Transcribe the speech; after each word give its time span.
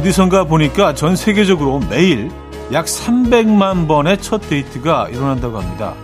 어디선가 0.00 0.44
보니까 0.44 0.94
전 0.94 1.14
세계적으로 1.14 1.78
매일 1.90 2.30
약 2.72 2.86
300만 2.86 3.86
번의 3.86 4.16
첫 4.22 4.40
데이트가 4.48 5.10
일어난다고 5.10 5.60
합니다. 5.60 5.94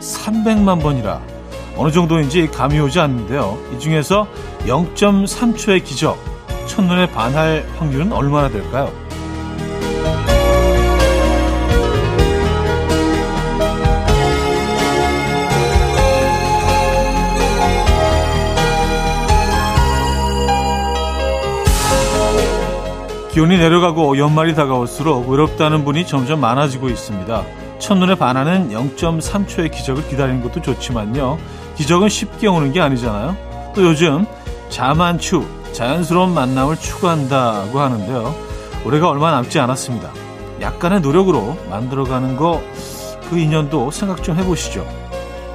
300만 0.00 0.82
번이라 0.82 1.20
어느 1.76 1.92
정도인지 1.92 2.48
감이 2.48 2.80
오지 2.80 2.98
않는데요. 2.98 3.56
이 3.72 3.78
중에서 3.78 4.26
0.3초의 4.66 5.84
기적, 5.84 6.18
첫눈에 6.66 7.08
반할 7.12 7.64
확률은 7.78 8.12
얼마나 8.12 8.48
될까요? 8.48 8.90
기온이 23.40 23.56
내려가고 23.56 24.18
연말이 24.18 24.54
다가올수록 24.54 25.26
외롭다는 25.30 25.82
분이 25.86 26.06
점점 26.06 26.40
많아지고 26.40 26.90
있습니다. 26.90 27.42
첫눈에 27.78 28.16
반하는 28.16 28.68
0.3초의 28.68 29.70
기적을 29.72 30.06
기다리는 30.08 30.42
것도 30.42 30.60
좋지만요. 30.60 31.38
기적은 31.74 32.10
쉽게 32.10 32.48
오는 32.48 32.70
게 32.70 32.82
아니잖아요. 32.82 33.72
또 33.74 33.82
요즘 33.82 34.26
자만추, 34.68 35.46
자연스러운 35.72 36.34
만남을 36.34 36.76
추구한다고 36.76 37.80
하는데요. 37.80 38.34
올해가 38.84 39.08
얼마 39.08 39.30
남지 39.30 39.58
않았습니다. 39.58 40.10
약간의 40.60 41.00
노력으로 41.00 41.56
만들어가는 41.70 42.36
거 42.36 42.60
그 43.30 43.38
인연도 43.38 43.90
생각 43.90 44.22
좀 44.22 44.36
해보시죠. 44.36 44.84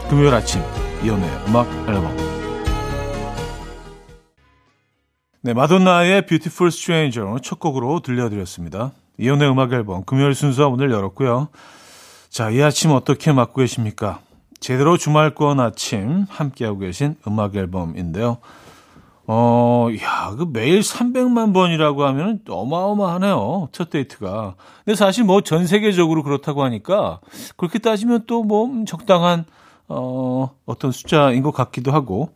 금요일 0.10 0.34
아침 0.34 0.64
이연의 1.04 1.30
음악 1.48 1.68
앨범 1.88 2.35
네, 5.46 5.54
마돈나의 5.54 6.26
Beautiful 6.26 6.70
Stranger 6.70 7.40
첫 7.44 7.60
곡으로 7.60 8.00
들려드렸습니다. 8.00 8.94
이연의 9.20 9.48
음악 9.48 9.74
앨범 9.74 10.04
금요일 10.04 10.34
순서 10.34 10.72
문을 10.72 10.90
열었고요. 10.90 11.50
자, 12.30 12.50
이 12.50 12.60
아침 12.64 12.90
어떻게 12.90 13.32
맞고 13.32 13.62
계십니까? 13.62 14.22
제대로 14.60 14.98
주말권 14.98 15.60
아침 15.60 16.26
함께하고 16.30 16.80
계신 16.80 17.16
음악 17.28 17.56
앨범인데요. 17.56 18.40
어, 19.28 19.88
야, 20.02 20.34
그 20.36 20.48
매일 20.52 20.80
300만 20.80 21.54
번이라고 21.54 22.06
하면 22.06 22.40
어마어마하네요. 22.50 23.70
첫 23.72 23.92
데이트가. 23.92 24.56
근데 24.84 24.96
사실 24.96 25.26
뭐 25.26 25.42
전 25.42 25.68
세계적으로 25.68 26.24
그렇다고 26.24 26.64
하니까 26.64 27.20
그렇게 27.56 27.78
따지면 27.78 28.24
또 28.26 28.42
뭐 28.42 28.68
적당한 28.88 29.46
어, 29.88 30.50
어떤 30.66 30.92
숫자인 30.92 31.44
것 31.44 31.52
같기도 31.52 31.92
하고. 31.92 32.32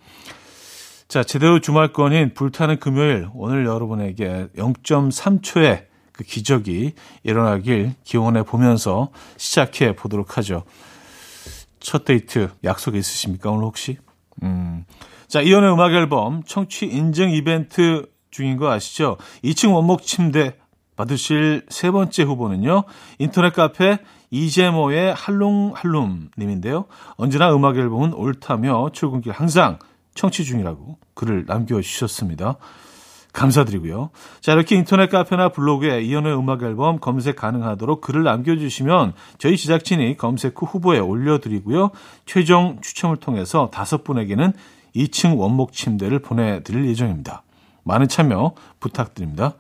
자, 1.10 1.24
제대로 1.24 1.60
주말권인 1.60 2.36
불타는 2.36 2.78
금요일, 2.78 3.30
오늘 3.34 3.66
여러분에게 3.66 4.50
0.3초의 4.56 5.86
그 6.12 6.24
기적이 6.24 6.94
일어나길 7.24 7.96
기원해 8.04 8.44
보면서 8.44 9.10
시작해 9.36 9.96
보도록 9.96 10.38
하죠. 10.38 10.66
첫 11.80 12.06
데이트 12.06 12.50
약속 12.64 12.94
있으십니까, 12.96 13.50
오늘 13.50 13.64
혹시? 13.64 13.98
음. 14.44 14.86
자, 15.28 15.42
이연의 15.42 15.74
음악 15.74 15.94
앨범 15.94 16.44
청취 16.44 16.86
인증 16.86 17.32
이벤트 17.32 18.06
중인 18.30 18.58
거 18.58 18.70
아시죠? 18.70 19.18
2층 19.44 19.74
원목 19.74 20.04
침대 20.04 20.58
받으실 20.96 21.66
세 21.70 21.90
번째 21.90 22.22
후보는요. 22.22 22.84
인터넷 23.18 23.52
카페 23.54 23.98
이제모의 24.30 25.16
할롱할룸 25.16 26.30
님인데요. 26.38 26.86
언제나 27.16 27.52
음악 27.52 27.78
앨범은 27.78 28.14
옳다며 28.14 28.92
출근길 28.94 29.32
항상 29.32 29.80
청취 30.20 30.44
중이라고 30.44 30.98
글을 31.14 31.46
남겨주셨습니다. 31.48 32.58
감사드리고요. 33.32 34.10
자, 34.42 34.52
이렇게 34.52 34.76
인터넷 34.76 35.10
카페나 35.10 35.50
블로그에 35.50 36.02
이연의 36.02 36.38
음악 36.38 36.62
앨범 36.64 37.00
검색 37.00 37.38
가능하도록 37.38 38.02
글을 38.02 38.24
남겨주시면 38.24 39.14
저희 39.38 39.56
제작진이 39.56 40.18
검색 40.18 40.62
후 40.62 40.66
후보에 40.66 41.00
올려드리고요. 41.00 41.92
최종 42.26 42.82
추첨을 42.82 43.16
통해서 43.18 43.70
다섯 43.72 44.04
분에게는 44.04 44.52
2층 44.94 45.38
원목 45.38 45.72
침대를 45.72 46.20
보내드릴 46.20 46.86
예정입니다. 46.90 47.44
많은 47.84 48.10
참여 48.10 48.56
부탁드립니다. 48.82 49.54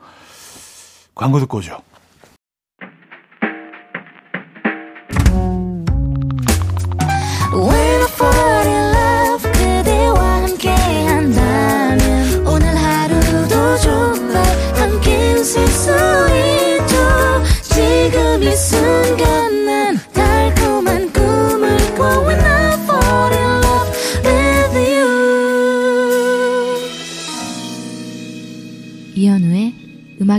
광고 1.15 1.39
듣고 1.39 1.59
오죠. 1.59 1.77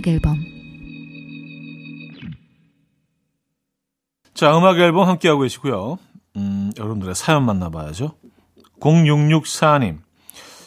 음악 0.00 0.08
앨범 0.08 0.44
자, 4.32 4.56
음악 4.56 4.78
앨범 4.78 5.06
함께하고 5.06 5.42
계시고요. 5.42 5.98
음, 6.36 6.72
여러분들의 6.78 7.14
사연 7.14 7.44
만나봐야죠. 7.44 8.14
0664님. 8.80 9.98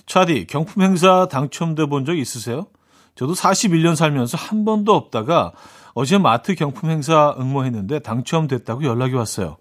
차디, 0.06 0.46
경품 0.46 0.84
행사 0.84 1.28
당첨돼 1.28 1.88
본 1.88 2.06
적 2.06 2.16
있으세요? 2.16 2.68
저도 3.16 3.34
41년 3.34 3.96
살면서 3.96 4.38
한 4.38 4.66
번도 4.66 4.94
없다가 4.94 5.54
어제 5.96 6.18
마트 6.20 6.54
경품 6.56 6.92
행사 6.92 7.36
응모했는데 7.40 8.00
당첨됐다고 8.00 8.84
연락이 8.84 9.16
왔어요. 9.16 9.58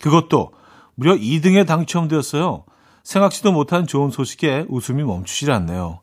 그것도 0.00 0.52
무려 0.94 1.14
2등에 1.14 1.66
당첨되었어요. 1.66 2.64
생각지도 3.02 3.52
못한 3.52 3.86
좋은 3.86 4.10
소식에 4.10 4.64
웃음이 4.68 5.02
멈추질 5.02 5.50
않네요. 5.50 6.00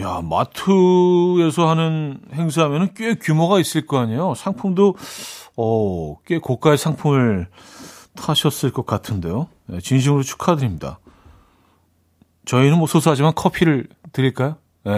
야, 0.00 0.20
마트에서 0.22 1.68
하는 1.68 2.20
행사하면 2.32 2.94
꽤 2.94 3.14
규모가 3.14 3.60
있을 3.60 3.86
거 3.86 3.98
아니에요? 3.98 4.34
상품도, 4.34 4.96
어, 5.56 6.16
꽤 6.26 6.38
고가의 6.38 6.78
상품을 6.78 7.46
타셨을 8.16 8.72
것 8.72 8.86
같은데요. 8.86 9.48
네, 9.66 9.78
진심으로 9.80 10.24
축하드립니다. 10.24 10.98
저희는 12.44 12.76
뭐 12.78 12.88
소소하지만 12.88 13.34
커피를 13.34 13.86
드릴까요? 14.12 14.56
네, 14.84 14.92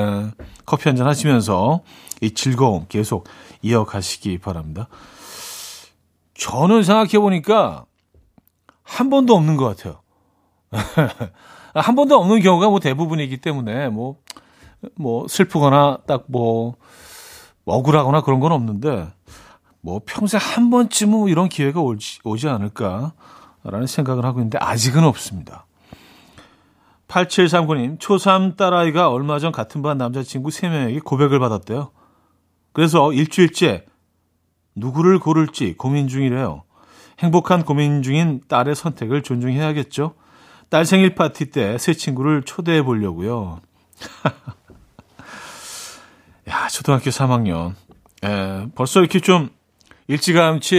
커피 0.65 0.89
한 0.89 0.97
잔 0.97 1.07
하시면서 1.07 1.83
이 2.23 2.33
즐거움 2.33 2.87
계속 2.89 3.29
이어가시기 3.63 4.39
바랍니다. 4.39 4.89
저는 6.35 6.83
생각해보니까 6.83 7.85
한 8.83 9.11
번도 9.11 9.35
없는 9.35 9.57
것 9.59 9.77
같아요. 9.77 10.01
한 11.75 11.95
번도 11.95 12.19
없는 12.19 12.41
경우가 12.41 12.71
뭐 12.71 12.81
대부분이기 12.81 13.37
때문에 13.39 13.89
뭐, 13.91 14.17
뭐 14.95 15.27
슬프거나 15.29 15.99
딱 16.07 16.25
뭐 16.29 16.77
억울하거나 17.67 18.21
그런 18.23 18.41
건 18.41 18.53
없는데 18.53 19.09
뭐 19.81 20.01
평생 20.07 20.41
한 20.41 20.71
번쯤은 20.71 21.19
뭐 21.19 21.29
이런 21.29 21.49
기회가 21.49 21.81
오지, 21.81 22.21
오지 22.25 22.49
않을까라는 22.49 23.87
생각을 23.87 24.25
하고 24.25 24.41
있는데 24.41 24.59
아직은 24.61 25.05
없습니다. 25.05 25.67
8739님, 27.09 27.99
초3 27.99 28.57
딸아이가 28.57 29.11
얼마 29.11 29.39
전 29.39 29.53
같은 29.53 29.83
반 29.83 29.99
남자친구 29.99 30.49
3명에게 30.51 31.03
고백을 31.05 31.39
받았대요. 31.39 31.91
그래서 32.73 33.13
일주일째 33.13 33.87
누구를 34.75 35.19
고를지 35.19 35.75
고민 35.77 36.09
중이래요. 36.09 36.65
행복한 37.21 37.65
고민 37.65 38.03
중인 38.03 38.43
딸의 38.49 38.75
선택을 38.75 39.23
존중해야겠죠. 39.23 40.15
딸 40.69 40.85
생일 40.85 41.15
파티 41.15 41.51
때 41.51 41.79
새 41.79 41.95
친구를 41.95 42.43
초대해 42.43 42.83
보려고요. 42.83 43.61
야, 46.49 46.69
초등학교 46.69 47.11
3학년. 47.11 47.75
에, 48.25 48.67
벌써 48.75 49.01
이렇게 49.01 49.21
좀 49.21 49.51
일찌감치 50.09 50.77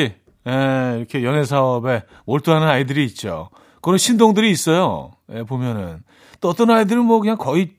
에, 0.48 0.96
이렇게 0.98 1.24
연애 1.24 1.44
사업에 1.44 2.04
몰두하는 2.26 2.68
아이들이 2.68 3.06
있죠. 3.06 3.50
그런 3.82 3.98
신동들이 3.98 4.50
있어요. 4.50 5.12
에, 5.30 5.44
보면은 5.44 6.04
또 6.40 6.50
어떤 6.50 6.70
아이들은 6.70 7.04
뭐 7.04 7.20
그냥 7.20 7.38
거의 7.38 7.72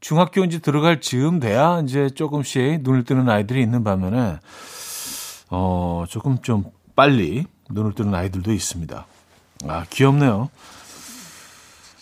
중학교 0.00 0.44
이제 0.44 0.58
들어갈 0.58 1.00
즈음 1.00 1.40
돼야 1.40 1.80
이제 1.80 2.10
조금씩 2.10 2.82
눈을 2.82 3.04
뜨는 3.04 3.28
아이들이 3.28 3.62
있는 3.62 3.84
반면에 3.84 4.38
어 5.50 6.04
조금 6.08 6.42
좀 6.42 6.64
빨리 6.94 7.46
눈을 7.70 7.94
뜨는 7.94 8.14
아이들도 8.14 8.52
있습니다. 8.52 9.06
아 9.66 9.84
귀엽네요. 9.88 10.50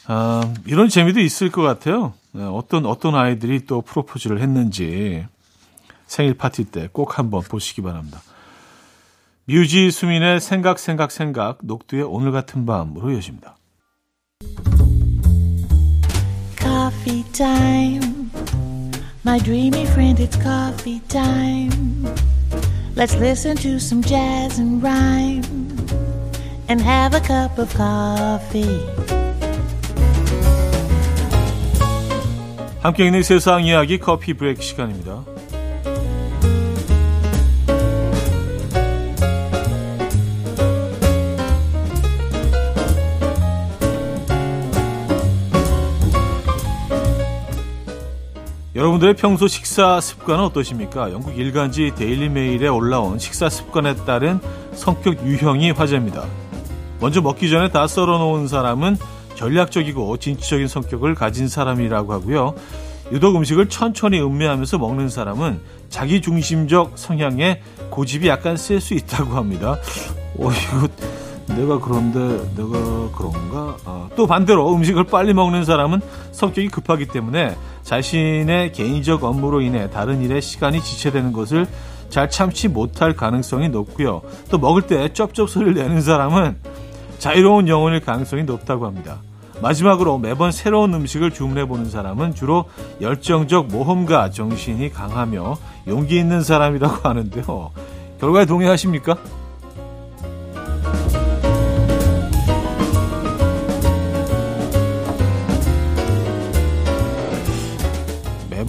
아, 0.09 0.53
이런 0.67 0.89
재미도 0.89 1.21
있을 1.21 1.50
것 1.50 1.62
같아요. 1.62 2.12
어떤 2.35 2.87
어떤 2.87 3.15
아이들이 3.15 3.67
또 3.67 3.83
프로포즈를 3.83 4.41
했는지 4.41 5.25
생일 6.12 6.35
파티 6.35 6.64
때 6.64 6.88
꼭 6.93 7.19
한번 7.19 7.41
보시기 7.41 7.81
바랍니다. 7.81 8.20
뮤지 9.47 9.91
수민의 9.91 10.41
생각 10.41 10.79
생각 10.79 11.11
생각 11.11 11.61
녹두의 11.62 12.03
오늘 12.03 12.32
같은 12.32 12.67
밤으로 12.67 13.14
여십니다. 13.14 13.56
Coffee 16.61 17.25
time 17.32 18.31
My 19.25 19.38
dreamy 19.41 19.85
friend, 19.87 20.23
it's 20.23 20.37
coffee 20.43 21.00
time. 21.09 22.05
Let's 22.94 23.17
listen 23.17 23.56
to 23.56 23.76
some 23.76 24.03
jazz 24.03 24.61
and 24.61 24.85
rhyme 24.85 25.43
and 26.69 26.82
have 26.82 27.17
a 27.17 27.23
cup 27.23 27.58
of 27.58 27.75
coffee. 27.75 28.85
함께 32.82 33.06
있는 33.06 33.23
세상 33.23 33.65
이야기 33.65 33.99
커피 33.99 34.35
브레이크 34.35 34.61
시간입니다. 34.61 35.25
여러분들의 48.82 49.14
평소 49.14 49.46
식사 49.46 50.00
습관은 50.00 50.43
어떠십니까? 50.46 51.12
영국 51.12 51.38
일간지 51.38 51.93
데일리 51.94 52.29
메일에 52.29 52.67
올라온 52.67 53.17
식사 53.17 53.49
습관에 53.49 53.94
따른 54.05 54.40
성격 54.75 55.25
유형이 55.25 55.70
화제입니다. 55.70 56.25
먼저 56.99 57.20
먹기 57.20 57.49
전에 57.49 57.69
다 57.70 57.87
썰어 57.87 58.19
놓은 58.19 58.49
사람은 58.49 58.96
전략적이고 59.37 60.17
진취적인 60.17 60.67
성격을 60.67 61.14
가진 61.14 61.46
사람이라고 61.46 62.12
하고요. 62.12 62.56
유독 63.12 63.37
음식을 63.37 63.69
천천히 63.69 64.20
음미하면서 64.20 64.79
먹는 64.79 65.08
사람은 65.11 65.61
자기 65.88 66.20
중심적 66.20 66.94
성향에 66.96 67.62
고집이 67.90 68.26
약간 68.26 68.56
셀 68.56 68.81
수 68.81 68.94
있다고 68.94 69.37
합니다. 69.37 69.79
어, 70.38 70.50
이거 70.50 70.88
내가 71.49 71.79
그런데 71.79 72.19
내가 72.56 73.11
그런가? 73.17 73.77
아, 73.85 74.09
또 74.17 74.27
반대로 74.27 74.75
음식을 74.75 75.05
빨리 75.05 75.35
먹는 75.35 75.65
사람은 75.65 76.00
성격이 76.33 76.69
급하기 76.69 77.06
때문에 77.06 77.56
자신의 77.83 78.73
개인적 78.73 79.25
업무로 79.25 79.61
인해 79.61 79.91
다른 79.91 80.23
일에 80.23 80.41
시간이 80.41 80.81
지체되는 80.81 81.33
것을 81.33 81.67
잘 82.09 82.29
참지 82.29 82.69
못할 82.69 83.15
가능성이 83.15 83.69
높고요. 83.69 84.23
또 84.50 84.59
먹을 84.59 84.83
때 84.83 85.12
쩝쩝 85.12 85.49
소리를 85.49 85.75
내는 85.75 86.00
사람은 86.00 86.56
자유로운 87.19 87.69
영혼일 87.69 88.00
가능성이 88.00 88.44
높다고 88.44 88.87
합니다. 88.87 89.19
마지막으로 89.62 90.19
매번 90.19 90.50
새로운 90.50 90.93
음식을 90.93 91.31
주문해 91.31 91.67
보는 91.67 91.89
사람은 91.89 92.35
주로 92.35 92.65
열정적 93.00 93.69
모험가 93.69 94.31
정신이 94.31 94.91
강하며 94.91 95.56
용기 95.87 96.19
있는 96.19 96.43
사람이라고 96.43 97.09
하는데요. 97.09 97.71
결과에 98.21 98.44
동의하십니까? 98.44 99.17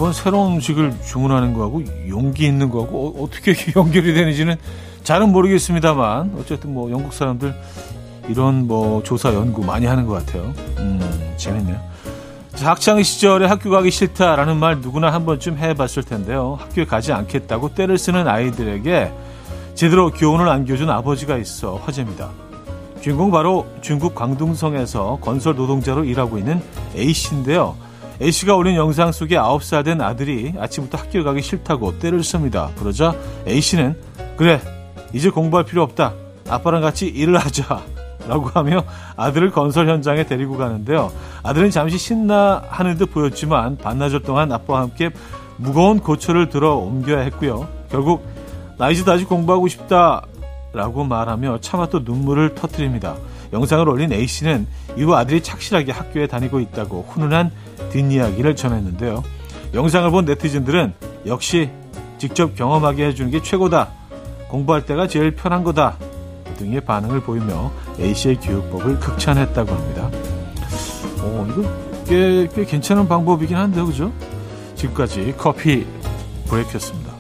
매번 0.04 0.12
새로운 0.12 0.56
음식을 0.56 0.96
주문하는 1.06 1.54
거하고 1.54 1.82
용기 2.10 2.46
있는 2.46 2.70
거하고 2.70 3.16
어, 3.18 3.30
떻게 3.30 3.56
연결이 3.74 4.14
되는지는 4.14 4.58
잘은 5.04 5.32
모르겠습니다만 5.32 6.36
어쨌든 6.38 6.74
뭐 6.74 6.92
영국 6.92 7.14
사람들 7.14 7.56
이런 8.28 8.68
뭐 8.68 9.02
조사 9.04 9.34
연구 9.34 9.64
많이 9.64 9.86
하는 9.86 10.06
것 10.06 10.14
같아요. 10.14 10.54
음, 10.80 11.00
재밌네요. 11.38 11.80
학창 12.58 13.02
시절에 13.02 13.46
학교 13.46 13.70
가기 13.70 13.92
싫다라는 13.92 14.58
말 14.58 14.82
누구나 14.82 15.10
한 15.14 15.26
번쯤 15.26 15.58
해봤을 15.58 16.04
텐데요. 16.06 16.58
학교에 16.60 16.84
가지 16.84 17.14
않겠다고 17.14 17.74
때를 17.74 17.98
쓰는 17.98 18.28
아이들에게 18.28 19.10
제대로 19.74 20.12
교훈을 20.12 20.50
안겨준 20.50 20.90
아버지가 20.90 21.38
있어 21.38 21.76
화제입니다. 21.78 22.30
주인공 23.00 23.32
바로 23.32 23.66
중국 23.80 24.16
광둥성에서 24.16 25.20
건설 25.22 25.56
노동자로 25.56 26.04
일하고 26.04 26.38
있는 26.38 26.62
A 26.94 27.14
씨인데요. 27.14 27.78
A씨가 28.22 28.56
올린 28.56 28.76
영상 28.76 29.12
속에 29.12 29.36
9살 29.36 29.86
된 29.86 30.02
아들이 30.02 30.54
아침부터 30.58 30.98
학교 30.98 31.24
가기 31.24 31.42
싫다고 31.42 32.00
때를 32.00 32.24
씁니다. 32.24 32.70
그러자 32.78 33.16
A씨는 33.48 33.98
그래 34.38 34.62
이제 35.14 35.30
공부할 35.30 35.66
필요 35.66 35.84
없다. 35.84 36.14
아빠랑 36.50 36.82
같이 36.82 37.08
일을 37.08 37.38
하자. 37.38 37.82
라고 38.28 38.48
하며 38.54 38.86
아들을 39.18 39.52
건설 39.52 39.90
현장에 39.90 40.26
데리고 40.26 40.58
가는데요. 40.58 41.12
아들은 41.44 41.72
잠시 41.72 41.98
신나하는 41.98 42.98
듯 42.98 43.08
보였지만 43.12 43.78
반나절 43.78 44.22
동안 44.22 44.50
아빠와 44.52 44.82
함께 44.82 45.10
무거운 45.58 46.00
고초를 46.00 46.50
들어 46.50 46.76
옮겨야 46.76 47.20
했고요. 47.20 47.68
결국 47.92 48.26
나 48.78 48.90
이제 48.90 49.04
다시 49.04 49.26
공부하고 49.26 49.68
싶다 49.68 50.24
라고 50.72 51.04
말하며 51.04 51.60
차마 51.62 51.88
또 51.88 52.00
눈물을 52.00 52.56
터뜨립니다. 52.56 53.16
영상을 53.52 53.88
올린 53.88 54.12
A씨는 54.12 54.68
이후 54.98 55.14
아들이 55.14 55.44
착실하게 55.44 55.92
학교에 55.92 56.26
다니고 56.26 56.60
있다고 56.60 57.06
훈훈한 57.10 57.52
뒷이야기를 57.92 58.56
전했는데요. 58.56 59.24
영상을 59.74 60.10
본 60.12 60.26
네티즌들은 60.26 60.94
역시 61.26 61.70
직접 62.18 62.56
경험하게 62.56 63.08
해주는 63.08 63.32
게 63.32 63.42
최고다. 63.42 63.90
공부할 64.50 64.86
때가 64.86 65.08
제일 65.08 65.36
편한 65.36 65.64
거다. 65.64 65.98
등의 66.58 66.82
반응을 66.82 67.22
보이며 67.22 67.72
A씨의 68.00 68.40
교육법을 68.40 69.00
극찬했다고 69.00 69.72
합니다. 69.72 70.10
어, 71.22 71.48
이거 71.50 71.64
꽤, 72.06 72.48
꽤 72.54 72.66
괜찮은 72.66 73.08
방법이긴 73.08 73.58
한데요, 73.58 73.86
그죠? 73.86 74.12
지금까지 74.76 75.34
커피 75.38 75.86
브레이크였습니다. 76.48 77.14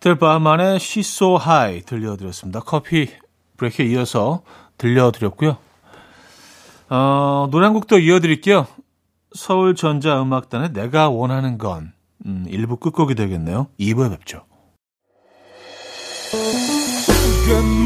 델바만의 0.00 0.78
She's 0.78 1.00
So 1.00 1.38
들려드렸습니다. 1.86 2.60
커피 2.60 3.10
브레이크에 3.56 3.86
이어서 3.86 4.42
들려드렸고요. 4.78 5.58
어, 6.94 7.48
노래 7.50 7.64
한 7.66 7.72
곡 7.72 7.86
더 7.86 7.98
이어드릴게요. 7.98 8.66
서울전자음악단의 9.34 10.72
내가 10.74 11.08
원하는 11.08 11.56
건 11.56 11.92
음, 12.26 12.44
1부 12.48 12.80
끝곡이 12.80 13.14
되겠네요. 13.14 13.68
2부에 13.80 14.10
뵙죠. 14.10 14.44
금 17.46 17.84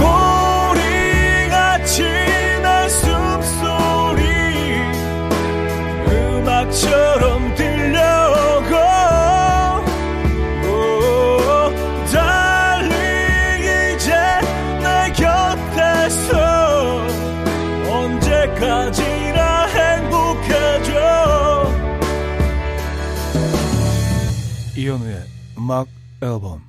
이현우의 24.87 25.25
음악 25.59 25.89
앨범 26.23 26.63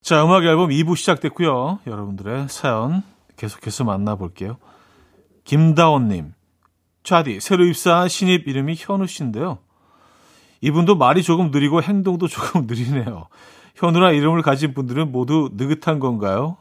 자, 0.00 0.24
음악 0.24 0.44
앨범 0.44 0.70
2부 0.70 0.94
시작됐고요. 0.94 1.80
여러분들의 1.84 2.48
사연 2.48 3.02
계속해서 3.36 3.82
만나볼게요. 3.82 4.58
김다원님, 5.42 6.34
차디, 7.02 7.40
새로 7.40 7.64
입사한 7.64 8.08
신입 8.08 8.46
이름이 8.46 8.76
현우 8.78 9.08
씨인데요. 9.08 9.58
이분도 10.60 10.94
말이 10.94 11.24
조금 11.24 11.50
느리고 11.50 11.82
행동도 11.82 12.28
조금 12.28 12.68
느리네요. 12.68 13.26
현우라 13.74 14.12
이름을 14.12 14.42
가진 14.42 14.72
분들은 14.72 15.10
모두 15.10 15.50
느긋한 15.54 15.98
건가요? 15.98 16.56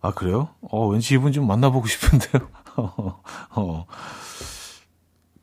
아, 0.00 0.10
그래요? 0.10 0.48
어, 0.60 0.88
왠지 0.88 1.14
이분 1.14 1.30
좀 1.30 1.46
만나보고 1.46 1.86
싶은데요. 1.86 2.48
어. 3.54 3.86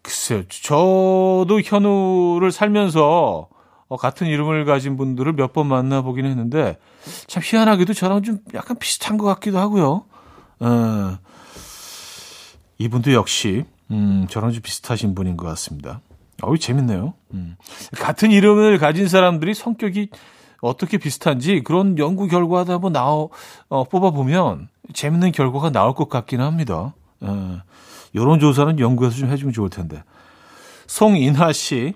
글쎄요. 0.01 0.43
저도 0.49 1.61
현우를 1.63 2.51
살면서 2.51 3.47
어, 3.89 3.95
같은 3.97 4.27
이름을 4.27 4.65
가진 4.65 4.97
분들을 4.97 5.33
몇 5.33 5.53
번 5.53 5.67
만나보긴 5.67 6.25
했는데 6.25 6.77
참 7.27 7.41
희한하게도 7.45 7.93
저랑 7.93 8.21
좀 8.23 8.39
약간 8.53 8.77
비슷한 8.77 9.17
것 9.17 9.25
같기도 9.25 9.59
하고요. 9.59 10.05
어, 10.59 11.17
이분도 12.77 13.13
역시 13.13 13.65
음, 13.91 14.27
저랑 14.29 14.51
좀 14.51 14.61
비슷하신 14.61 15.15
분인 15.15 15.37
것 15.37 15.45
같습니다. 15.47 16.01
어우 16.41 16.57
재밌네요. 16.57 17.13
음. 17.33 17.55
같은 17.97 18.31
이름을 18.31 18.77
가진 18.77 19.07
사람들이 19.07 19.53
성격이 19.53 20.09
어떻게 20.61 20.97
비슷한지 20.97 21.61
그런 21.63 21.97
연구 21.97 22.27
결과도 22.27 22.73
한번 22.73 22.91
나오 22.93 23.29
어, 23.69 23.83
뽑아 23.85 24.11
보면 24.11 24.67
재밌는 24.93 25.31
결과가 25.31 25.71
나올 25.71 25.93
것 25.95 26.09
같기는 26.09 26.43
합니다. 26.45 26.93
어, 27.21 27.59
이런 28.13 28.39
조사는 28.39 28.79
연구해서 28.79 29.17
좀 29.17 29.29
해주면 29.29 29.53
좋을 29.53 29.69
텐데. 29.69 30.03
송인하 30.87 31.53
씨. 31.53 31.93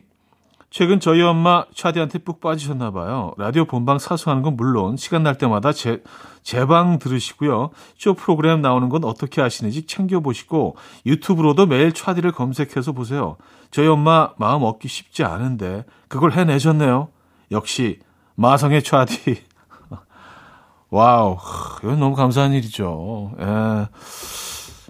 최근 0.72 1.02
저희 1.02 1.22
엄마 1.22 1.66
차디한테 1.76 2.20
푹 2.20 2.40
빠지셨나 2.40 2.92
봐요. 2.92 3.34
라디오 3.38 3.66
본방 3.66 4.00
사수하는 4.00 4.42
건 4.42 4.56
물론 4.56 4.96
시간 4.96 5.22
날 5.22 5.38
때마다 5.38 5.74
재, 5.74 6.02
재방 6.44 6.98
들으시고요. 6.98 7.72
쇼 7.98 8.14
프로그램 8.14 8.62
나오는 8.62 8.88
건 8.88 9.04
어떻게 9.04 9.42
아시는지 9.42 9.86
챙겨보시고 9.86 10.78
유튜브로도 11.06 11.66
매일 11.66 11.92
차디를 11.92 12.32
검색해서 12.32 12.94
보세요. 12.94 13.36
저희 13.70 13.88
엄마 13.88 14.30
마음 14.38 14.64
얻기 14.64 14.88
쉽지 14.88 15.26
않은데 15.26 15.84
그걸 16.08 16.32
해내셨네요. 16.32 17.10
역시 17.52 18.00
마성의 18.36 18.82
차디. 18.84 19.44
와우, 20.90 21.38
이건 21.84 22.00
너무 22.00 22.16
감사한 22.16 22.54
일이죠. 22.54 23.34
예. 23.42 23.88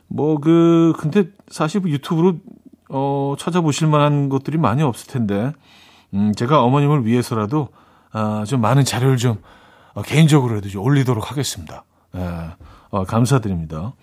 뭐, 0.07 0.37
그, 0.39 0.93
근데 0.99 1.31
사실 1.47 1.79
뭐 1.79 1.89
유튜브로 1.89 2.35
어, 2.93 3.35
찾아보실 3.39 3.87
만한 3.87 4.27
것들이 4.27 4.57
많이 4.57 4.83
없을 4.83 5.07
텐데, 5.07 5.53
음, 6.13 6.33
제가 6.35 6.61
어머님을 6.61 7.05
위해서라도, 7.05 7.69
아, 8.11 8.43
좀 8.45 8.59
많은 8.59 8.83
자료를 8.83 9.15
좀, 9.15 9.41
어, 9.93 10.01
개인적으로라도 10.01 10.67
좀 10.67 10.83
올리도록 10.83 11.31
하겠습니다. 11.31 11.85
예, 12.15 12.49
어, 12.89 13.05
감사드립니다. 13.05 13.93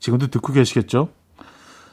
지금도 0.00 0.26
듣고 0.26 0.52
계시겠죠? 0.52 1.08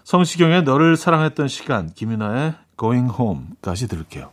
성시경의 0.04 0.64
너를 0.64 0.98
사랑했던 0.98 1.48
시간, 1.48 1.92
김윤아의 1.94 2.56
Going 2.80 3.14
Home까지 3.18 3.88
들을게요. 3.88 4.32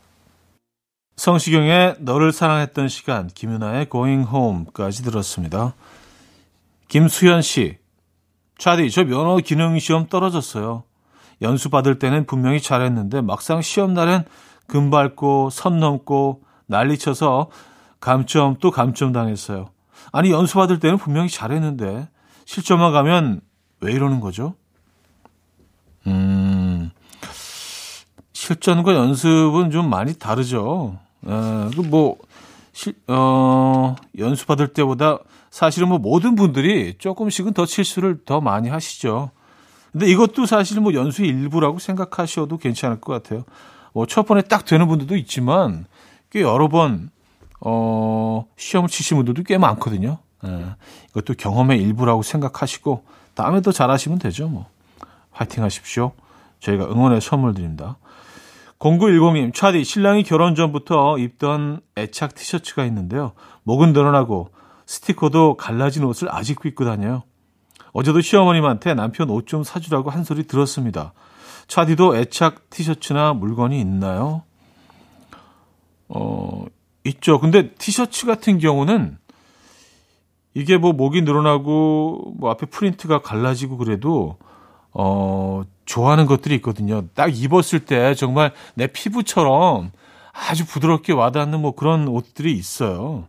성시경의 1.17 1.97
너를 1.99 2.31
사랑했던 2.31 2.87
시간, 2.87 3.27
김윤아의 3.27 3.89
Going 3.91 4.27
Home까지 4.27 5.03
들었습니다. 5.03 5.75
김수현 6.87 7.43
씨, 7.43 7.77
차디, 8.57 8.89
저 8.89 9.03
면허 9.03 9.37
기능 9.37 9.77
시험 9.77 10.07
떨어졌어요. 10.07 10.83
연수 11.41 11.69
받을 11.69 11.99
때는 11.99 12.25
분명히 12.25 12.61
잘했는데 12.61 13.21
막상 13.21 13.61
시험 13.61 13.93
날엔 13.93 14.25
금 14.67 14.89
밟고 14.89 15.49
선 15.49 15.79
넘고 15.79 16.43
난리 16.65 16.97
쳐서 16.97 17.49
감점 17.99 18.57
또 18.59 18.71
감점 18.71 19.11
당했어요. 19.11 19.69
아니 20.11 20.31
연수 20.31 20.55
받을 20.55 20.79
때는 20.79 20.97
분명히 20.97 21.29
잘했는데 21.29 22.07
실점만 22.45 22.91
가면 22.91 23.41
왜 23.81 23.91
이러는 23.93 24.19
거죠? 24.19 24.55
음, 26.07 26.91
실전과 28.33 28.95
연습은 28.95 29.71
좀 29.71 29.89
많이 29.89 30.17
다르죠. 30.17 30.97
에, 31.25 31.29
그 31.75 31.81
뭐, 31.81 32.17
실, 32.71 32.95
어, 33.07 33.95
연수 34.17 34.45
받을 34.45 34.69
때보다 34.69 35.19
사실은 35.51 35.89
뭐 35.89 35.97
모든 35.97 36.35
분들이 36.35 36.95
조금씩은 36.97 37.53
더 37.53 37.65
실수를 37.65 38.23
더 38.25 38.39
많이 38.39 38.69
하시죠. 38.69 39.31
근데 39.91 40.07
이것도 40.07 40.45
사실 40.45 40.79
뭐 40.81 40.93
연수의 40.93 41.29
일부라고 41.29 41.79
생각하셔도 41.79 42.57
괜찮을 42.57 43.01
것 43.01 43.13
같아요. 43.13 43.43
뭐 43.93 44.05
첫 44.05 44.25
번에 44.25 44.41
딱 44.41 44.65
되는 44.65 44.87
분들도 44.87 45.15
있지만 45.17 45.85
꽤 46.29 46.41
여러 46.41 46.67
번, 46.67 47.09
어, 47.59 48.45
시험을 48.57 48.87
치신 48.89 49.17
분들도 49.17 49.43
꽤 49.43 49.57
많거든요. 49.57 50.19
예, 50.45 50.65
이것도 51.09 51.33
경험의 51.37 51.81
일부라고 51.81 52.21
생각하시고 52.21 53.03
다음에 53.33 53.61
더 53.61 53.71
잘하시면 53.71 54.19
되죠. 54.19 54.47
뭐. 54.47 54.67
화이팅 55.31 55.63
하십시오. 55.63 56.11
저희가 56.59 56.85
응원의 56.85 57.21
선물 57.21 57.53
드립니다. 57.53 57.97
0910님, 58.79 59.53
차디, 59.53 59.83
신랑이 59.83 60.23
결혼 60.23 60.55
전부터 60.55 61.17
입던 61.17 61.81
애착 61.97 62.35
티셔츠가 62.35 62.85
있는데요. 62.85 63.33
목은 63.63 63.91
늘어나고 63.93 64.51
스티커도 64.85 65.55
갈라진 65.57 66.03
옷을 66.03 66.33
아직도 66.33 66.67
입고 66.69 66.85
다녀요. 66.85 67.23
어제도 67.91 68.21
시어머님한테 68.21 68.93
남편 68.93 69.29
옷 69.29 69.47
좀 69.47 69.63
사주라고 69.63 70.09
한 70.09 70.23
소리 70.23 70.43
들었습니다. 70.43 71.13
차디도 71.67 72.17
애착 72.17 72.69
티셔츠나 72.69 73.33
물건이 73.33 73.79
있나요? 73.79 74.43
어, 76.07 76.65
있죠. 77.05 77.39
근데 77.39 77.71
티셔츠 77.75 78.25
같은 78.25 78.57
경우는 78.57 79.17
이게 80.53 80.77
뭐 80.77 80.93
목이 80.93 81.21
늘어나고 81.21 82.33
뭐 82.37 82.49
앞에 82.51 82.65
프린트가 82.65 83.21
갈라지고 83.21 83.77
그래도 83.77 84.37
어, 84.91 85.61
좋아하는 85.85 86.25
것들이 86.25 86.55
있거든요. 86.55 87.07
딱 87.13 87.27
입었을 87.27 87.85
때 87.85 88.15
정말 88.15 88.51
내 88.73 88.87
피부처럼 88.87 89.91
아주 90.31 90.65
부드럽게 90.65 91.13
와닿는 91.13 91.61
뭐 91.61 91.75
그런 91.75 92.07
옷들이 92.07 92.53
있어요. 92.53 93.27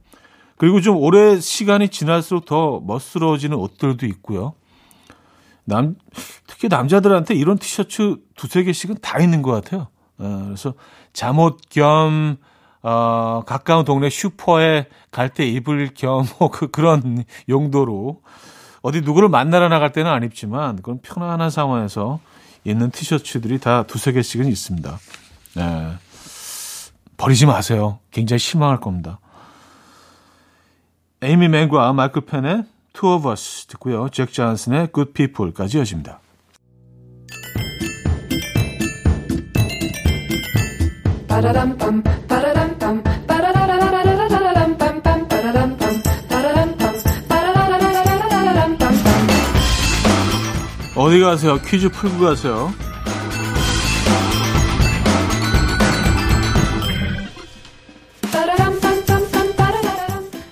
그리고 0.61 0.83
좀 0.83 0.99
오래 0.99 1.41
시간이 1.41 1.89
지날수록 1.89 2.45
더 2.45 2.83
멋스러워지는 2.85 3.57
옷들도 3.57 4.05
있고요. 4.05 4.53
남, 5.65 5.95
특히 6.47 6.69
남자들한테 6.69 7.35
이런 7.35 7.57
티셔츠 7.57 8.19
두세 8.37 8.63
개씩은 8.65 8.97
다 9.01 9.21
있는 9.21 9.41
것 9.41 9.53
같아요. 9.53 9.89
어, 10.19 10.43
그래서 10.45 10.75
잠옷 11.15 11.61
겸, 11.71 12.37
어, 12.83 13.43
가까운 13.47 13.87
동네 13.87 14.11
슈퍼에 14.11 14.85
갈 15.11 15.31
때 15.31 15.47
입을 15.49 15.93
겸, 15.95 16.27
뭐, 16.39 16.51
그, 16.51 16.71
그런 16.71 17.25
용도로. 17.49 18.21
어디 18.83 19.01
누구를 19.01 19.31
만나러 19.31 19.71
나갈 19.71 19.93
때는 19.93 20.11
안 20.11 20.23
입지만, 20.25 20.83
그런 20.83 21.01
편안한 21.01 21.49
상황에서 21.49 22.21
있는 22.65 22.91
티셔츠들이 22.91 23.61
다 23.61 23.85
두세 23.85 24.13
개씩은 24.13 24.47
있습니다. 24.47 24.99
네. 25.57 25.93
버리지 27.17 27.47
마세요. 27.47 28.01
굉장히 28.11 28.41
실망할 28.41 28.79
겁니다. 28.79 29.21
에이미 31.23 31.49
맨과 31.49 31.93
마이클 31.93 32.23
펜의 32.23 32.65
Two 32.95 33.15
of 33.15 33.29
Us 33.29 33.67
듣고요. 33.67 34.09
잭 34.09 34.33
잔슨의 34.33 34.89
Good 34.95 35.13
People까지 35.13 35.77
이어집니다. 35.77 36.21
어디 50.97 51.21
가세요? 51.21 51.59
퀴즈 51.61 51.89
풀고 51.91 52.25
가세요. 52.25 52.71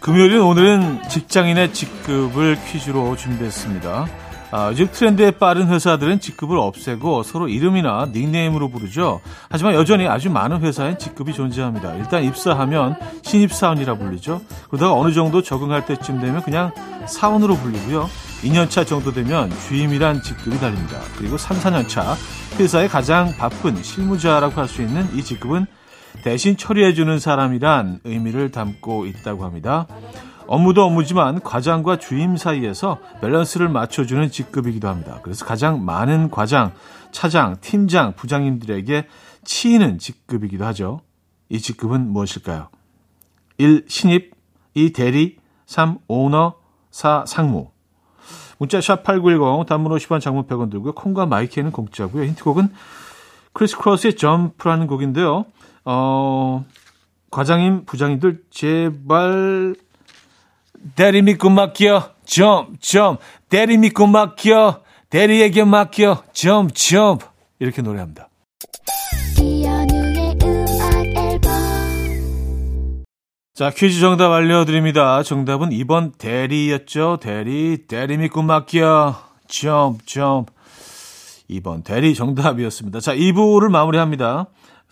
금요일인 0.08 0.40
오늘은 0.40 1.02
직장인의 1.10 1.74
직급을 1.74 2.56
퀴즈로 2.66 3.14
준비했습니다. 3.14 4.06
아, 4.52 4.68
요즘 4.70 4.88
트렌드에 4.90 5.32
빠른 5.32 5.68
회사들은 5.68 6.20
직급을 6.20 6.56
없애고 6.56 7.22
서로 7.24 7.46
이름이나 7.46 8.08
닉네임으로 8.14 8.70
부르죠. 8.70 9.20
하지만 9.50 9.74
여전히 9.74 10.08
아주 10.08 10.30
많은 10.30 10.62
회사엔 10.62 10.98
직급이 10.98 11.34
존재합니다. 11.34 11.94
일단 11.96 12.24
입사하면 12.24 12.96
신입사원이라 13.20 13.98
불리죠. 13.98 14.40
그러다가 14.70 14.94
어느 14.94 15.12
정도 15.12 15.42
적응할 15.42 15.84
때쯤 15.84 16.22
되면 16.22 16.40
그냥 16.40 16.72
사원으로 17.06 17.56
불리고요. 17.56 18.08
2년차 18.44 18.86
정도 18.86 19.12
되면 19.12 19.50
주임이란 19.68 20.22
직급이 20.22 20.58
달립니다. 20.58 21.00
그리고 21.18 21.36
3, 21.36 21.58
4년차 21.58 22.16
회사의 22.58 22.88
가장 22.88 23.36
바쁜 23.36 23.82
실무자라고 23.82 24.58
할 24.58 24.68
수 24.68 24.80
있는 24.80 25.06
이 25.14 25.22
직급은 25.22 25.66
대신 26.22 26.56
처리해주는 26.56 27.18
사람이란 27.18 28.00
의미를 28.04 28.50
담고 28.50 29.06
있다고 29.06 29.44
합니다. 29.44 29.86
업무도 30.46 30.82
업무지만 30.82 31.40
과장과 31.40 31.98
주임 31.98 32.36
사이에서 32.36 32.98
밸런스를 33.20 33.68
맞춰주는 33.68 34.30
직급이기도 34.30 34.88
합니다. 34.88 35.20
그래서 35.22 35.44
가장 35.44 35.84
많은 35.84 36.30
과장, 36.30 36.72
차장, 37.12 37.56
팀장, 37.60 38.14
부장님들에게 38.14 39.06
치이는 39.44 39.98
직급이기도 39.98 40.64
하죠. 40.66 41.00
이 41.50 41.60
직급은 41.60 42.10
무엇일까요? 42.10 42.68
1. 43.58 43.84
신입 43.88 44.32
2. 44.74 44.92
대리 44.92 45.36
3. 45.66 45.98
오너 46.08 46.54
4. 46.90 47.24
상무 47.26 47.70
문자 48.58 48.80
샵 48.80 49.02
8910 49.02 49.66
단문 49.66 49.92
50원 49.96 50.20
장문 50.20 50.46
100원 50.46 50.70
들고요. 50.70 50.92
콩과 50.92 51.26
마이케이는 51.26 51.72
공짜고요. 51.72 52.24
힌트곡은 52.24 52.70
크리스 53.52 53.76
크로스의 53.76 54.16
점프라는 54.16 54.86
곡인데요. 54.86 55.46
어, 55.90 56.66
과장님, 57.30 57.86
부장님들 57.86 58.42
제발 58.50 59.74
대리 60.94 61.22
믿고 61.22 61.48
맡겨. 61.48 62.10
jump, 62.26 62.76
jump. 62.78 63.16
대리 63.48 63.78
믿고 63.78 64.06
맡겨. 64.06 64.82
대리에게 65.08 65.64
맡겨. 65.64 66.24
jump, 66.34 66.68
jump. 66.68 67.18
이렇게 67.58 67.80
노래합니다. 67.80 68.28
자, 73.54 73.70
퀴즈 73.70 74.00
정답 74.00 74.30
알려드립니다. 74.30 75.22
정답은 75.22 75.70
2번 75.70 76.18
대리였죠. 76.18 77.16
대리, 77.22 77.86
대리 77.88 78.18
믿고 78.18 78.42
맡겨. 78.42 79.16
점, 79.48 79.96
점. 80.04 80.44
2번 81.48 81.82
대리 81.82 82.14
정답이었습니다. 82.14 83.00
자, 83.00 83.14
2부를 83.14 83.70
마무리합니다. 83.70 84.48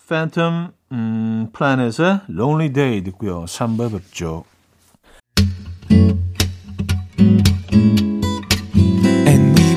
팬텀 0.09 0.76
음, 0.93 1.49
플래넷의 1.53 2.21
Lonely 2.31 2.73
Day 2.73 3.03
듣고요. 3.05 3.45
3부 3.45 3.93
뵙죠. 3.93 4.45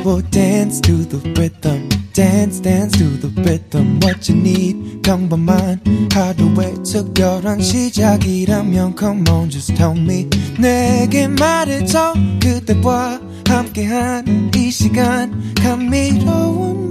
Will 0.06 0.24
dance 0.32 0.82
to 0.82 1.06
the 1.06 1.20
rhythm. 1.38 1.88
dance 2.14 2.60
dance 2.60 2.98
to 2.98 3.06
the 3.22 3.30
rhythm 3.44 4.00
what 4.02 4.28
you 4.28 4.38
need 4.38 5.02
평범한 5.04 5.80
하루의 6.12 6.84
특별한 6.84 7.62
시작이라면 7.62 8.96
come 8.98 9.24
on 9.30 9.50
just 9.50 9.74
tell 9.76 9.98
me 9.98 10.28
내게 10.60 11.28
말해줘 11.28 12.14
그대와 12.42 13.22
함께한 13.48 14.52
이 14.54 14.70
시간 14.70 15.54
감미로운 15.56 16.90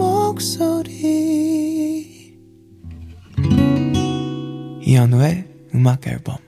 이현우의 4.99 5.45
음악 5.77 6.09
앨범 6.09 6.39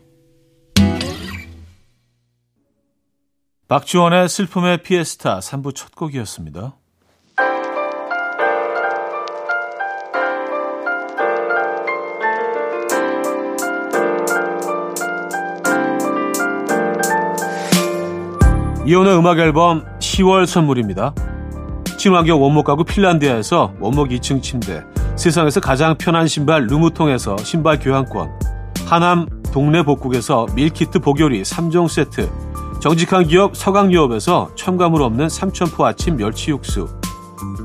박주원의 3.68 4.28
슬픔의 4.28 4.82
피에스타 4.82 5.38
3부 5.38 5.72
첫 5.72 5.94
곡이었습니다. 5.94 6.74
이현우의 18.84 19.16
음악 19.16 19.38
앨범 19.38 19.84
10월 20.00 20.46
선물입니다. 20.46 21.14
친환경 21.98 22.42
원목 22.42 22.66
가구 22.66 22.82
핀란드에서 22.82 23.74
원목 23.78 24.08
2층 24.08 24.42
침대 24.42 24.82
세상에서 25.20 25.60
가장 25.60 25.98
편한 25.98 26.26
신발 26.26 26.64
르무통에서 26.64 27.36
신발 27.44 27.78
교환권, 27.78 28.30
하남 28.86 29.28
동네 29.52 29.82
복국에서 29.82 30.46
밀키트 30.54 31.00
보교리 31.00 31.42
3종 31.42 31.88
세트, 31.88 32.30
정직한 32.80 33.26
기업 33.26 33.54
서강유업에서 33.54 34.52
첨가물 34.56 35.02
없는 35.02 35.28
삼천포 35.28 35.84
아침 35.84 36.16
멸치 36.16 36.50
육수, 36.50 36.88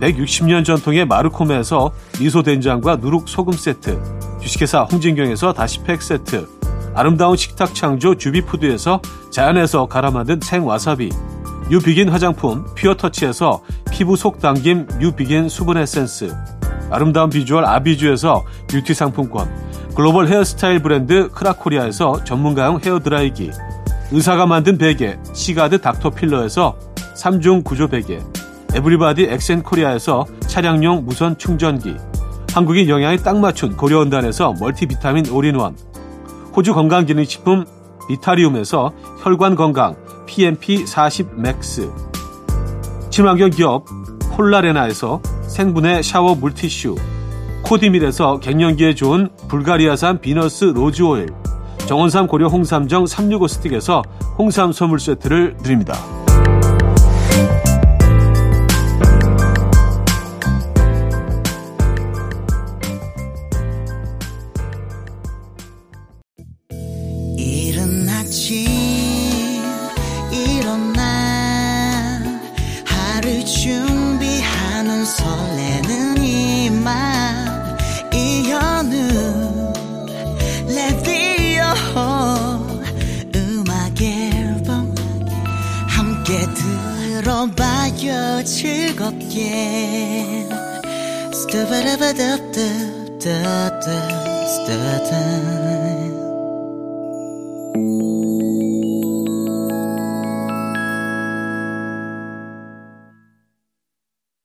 160년 0.01 0.65
전통의 0.65 1.05
마루코메에서 1.05 1.93
미소된장과 2.19 2.97
누룩소금 2.97 3.53
세트, 3.53 4.03
주식회사 4.41 4.81
홍진경에서 4.81 5.53
다시팩 5.53 6.01
세트, 6.01 6.49
아름다운 6.93 7.37
식탁 7.37 7.73
창조 7.73 8.15
주비푸드에서 8.15 9.01
자연에서 9.31 9.85
갈아 9.85 10.11
만든 10.11 10.41
생와사비, 10.43 11.09
뉴비긴 11.71 12.09
화장품 12.09 12.65
퓨어터치에서 12.75 13.61
피부 13.91 14.17
속 14.17 14.41
당김 14.41 14.87
뉴비긴 14.99 15.47
수분 15.47 15.77
에센스, 15.77 16.35
아름다운 16.89 17.29
비주얼 17.29 17.65
아비주에서 17.65 18.45
뷰티 18.67 18.93
상품권, 18.93 19.49
글로벌 19.95 20.27
헤어스타일 20.27 20.81
브랜드 20.81 21.29
크라코리아에서 21.29 22.23
전문가용 22.23 22.79
헤어드라이기, 22.83 23.51
의사가 24.11 24.45
만든 24.45 24.77
베개 24.77 25.17
시가드 25.33 25.81
닥터필러에서 25.81 26.77
3중 27.15 27.63
구조 27.63 27.87
베개, 27.87 28.19
everybody 28.73 29.23
엑센코리아에서 29.23 30.25
차량용 30.41 31.05
무선 31.05 31.37
충전기, 31.37 31.95
한국인 32.53 32.89
영양에 32.89 33.17
딱 33.17 33.37
맞춘 33.39 33.75
고려은단에서 33.75 34.55
멀티비타민 34.59 35.29
올인원, 35.29 35.75
호주 36.55 36.73
건강기능식품 36.73 37.65
비타리움에서 38.07 38.93
혈관 39.23 39.55
건강 39.55 39.95
PMP 40.25 40.85
40 40.85 41.39
맥스, 41.39 41.89
친환경 43.09 43.49
기업 43.49 43.85
폴라레나에서 44.35 45.21
생분해 45.55 46.01
샤워 46.01 46.35
물티슈, 46.35 46.97
코디밀에서 47.63 48.41
갱년기에 48.41 48.93
좋은 48.93 49.29
불가리아산 49.47 50.19
비너스 50.19 50.65
로즈 50.65 51.01
오일, 51.01 51.29
정원삼 51.87 52.27
고려 52.27 52.47
홍삼정 52.47 53.07
365 53.07 53.47
스틱에서 53.47 54.03
홍삼 54.37 54.73
선물 54.73 54.99
세트를 54.99 55.55
드립니다. 55.63 55.95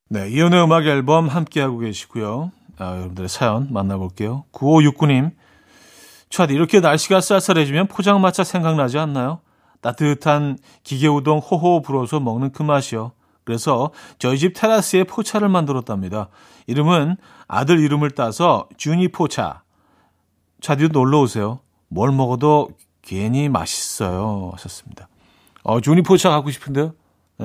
네, 0.08 0.28
이연의 0.30 0.64
음악 0.64 0.86
앨범 0.86 1.28
함께하고 1.28 1.78
계시고요. 1.78 2.50
아, 2.78 2.96
여러분들의 2.96 3.28
사연 3.28 3.68
만나볼게요. 3.70 4.46
9569님, 4.52 5.30
차디 6.28 6.52
이렇게 6.52 6.80
날씨가 6.80 7.20
쌀쌀해지면 7.20 7.86
포장마차 7.86 8.42
생각나지 8.42 8.98
않나요? 8.98 9.42
따뜻한 9.80 10.58
기계우동 10.82 11.38
호호 11.38 11.82
불어서 11.82 12.18
먹는 12.18 12.50
그 12.50 12.64
맛이요. 12.64 13.12
그래서 13.44 13.90
저희 14.18 14.38
집 14.38 14.52
테라스에 14.54 15.04
포차를 15.04 15.48
만들었답니다. 15.48 16.28
이름은 16.66 17.16
아들 17.48 17.80
이름을 17.80 18.12
따서 18.12 18.68
주니 18.76 19.08
포차. 19.08 19.62
차디도 20.60 20.98
놀러 20.98 21.20
오세요. 21.20 21.60
뭘 21.88 22.12
먹어도 22.12 22.70
괜히 23.02 23.48
맛있어요. 23.48 24.50
하셨습니다. 24.52 25.08
어, 25.62 25.80
주니 25.80 26.02
포차 26.02 26.30
갖고 26.30 26.50
싶은데요. 26.50 26.94
에, 27.40 27.44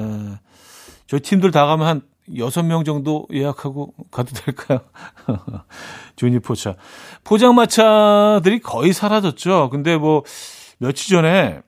저희 1.08 1.20
팀들 1.22 1.52
다 1.52 1.66
가면 1.66 1.88
한 1.88 2.02
여섯 2.38 2.64
명 2.64 2.84
정도 2.84 3.28
예약하고 3.32 3.94
가도 4.12 4.34
될까요? 4.34 4.80
주니 6.16 6.40
포차. 6.40 6.76
포장마차들이 7.24 8.60
거의 8.60 8.94
사라졌죠. 8.94 9.70
근데 9.70 9.98
뭐, 9.98 10.24
며칠 10.80 11.16
전에 11.16 11.62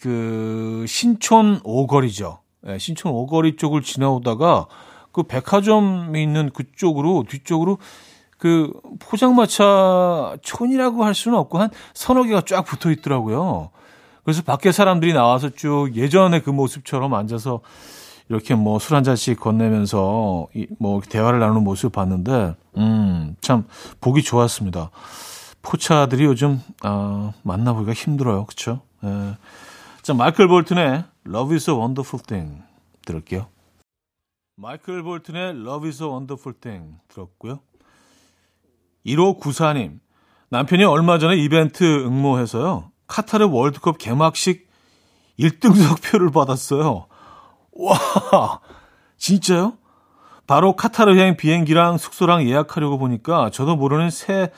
그 0.00 0.84
신촌 0.88 1.60
오거리죠. 1.62 2.40
네, 2.68 2.78
신촌 2.78 3.12
오거리 3.12 3.56
쪽을 3.56 3.80
지나오다가 3.80 4.66
그 5.10 5.22
백화점이 5.22 6.22
있는 6.22 6.50
그쪽으로 6.50 7.24
뒤쪽으로 7.26 7.78
그 8.36 8.70
포장마차 9.00 10.36
촌이라고 10.42 11.02
할 11.02 11.14
수는 11.14 11.38
없고 11.38 11.58
한 11.58 11.70
서너 11.94 12.24
개가 12.24 12.42
쫙 12.42 12.62
붙어 12.62 12.90
있더라고요. 12.90 13.70
그래서 14.22 14.42
밖에 14.42 14.70
사람들이 14.70 15.14
나와서 15.14 15.48
쭉 15.48 15.92
예전에 15.94 16.40
그 16.40 16.50
모습처럼 16.50 17.14
앉아서 17.14 17.60
이렇게 18.28 18.54
뭐 18.54 18.76
술 18.76 18.94
한 18.94 19.02
잔씩 19.02 19.40
건네면서 19.40 20.48
뭐 20.78 21.00
대화를 21.00 21.38
나누는 21.40 21.64
모습을 21.64 21.88
봤는데 21.90 22.54
음, 22.76 23.34
참 23.40 23.64
보기 24.02 24.22
좋았습니다. 24.22 24.90
포차들이 25.62 26.24
요즘 26.26 26.60
아, 26.82 27.32
만나보기가 27.42 27.94
힘들어요. 27.94 28.44
그렇죠? 28.44 28.82
예. 29.04 29.36
자, 30.02 30.12
마이클 30.14 30.46
볼튼의 30.48 31.04
Love 31.26 31.54
is 31.54 31.70
a 31.70 31.76
Wonderful 31.76 32.22
Thing 32.24 32.62
들을게요. 33.04 33.46
마이클 34.56 35.02
볼튼의 35.02 35.50
Love 35.50 35.88
is 35.88 36.02
a 36.02 36.08
Wonderful 36.08 36.58
Thing 36.60 36.96
들었고요. 37.08 37.60
1호 39.06 39.38
구사님 39.38 40.00
남편이 40.50 40.84
얼마 40.84 41.18
전에 41.18 41.36
이벤트 41.36 41.84
응모해서요. 42.04 42.90
카타르 43.06 43.48
월드컵 43.50 43.98
개막식 43.98 44.68
1등석 45.38 46.02
표를 46.02 46.30
받았어요. 46.30 47.06
와, 47.72 48.60
진짜요? 49.16 49.74
바로 50.46 50.74
카타르 50.74 51.16
여행 51.18 51.36
비행기랑 51.36 51.98
숙소랑 51.98 52.48
예약하려고 52.48 52.98
보니까 52.98 53.50
저도 53.50 53.76
모르는 53.76 54.10
새, 54.10 54.50